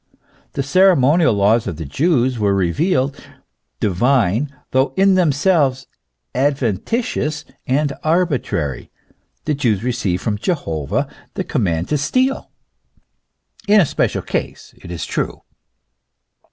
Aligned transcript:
The 0.53 0.63
ceremo 0.63 1.15
nial 1.19 1.31
laws 1.35 1.67
of 1.67 1.75
the 1.77 1.85
Jews 1.85 2.39
were 2.39 2.55
revealed, 2.55 3.15
divine, 3.79 4.49
though 4.71 4.93
in 4.97 5.13
them 5.13 5.31
selves 5.31 5.85
adventitious 6.33 7.45
and 7.67 7.93
arbitrary. 8.03 8.89
The 9.45 9.53
Jews 9.53 9.83
received 9.83 10.23
from 10.23 10.39
Jehovah 10.39 11.07
the 11.35 11.43
command 11.43 11.87
to 11.89 11.99
steal; 11.99 12.49
in 13.67 13.79
a 13.79 13.85
special 13.85 14.23
case, 14.23 14.73
it 14.75 14.89
is 14.89 15.05
true. 15.05 15.43